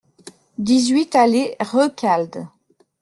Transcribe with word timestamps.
dix-huit 0.57 1.13
allée 1.15 1.55
Recalde 1.59 2.47